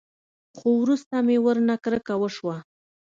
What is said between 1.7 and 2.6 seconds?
کرکه وسوه.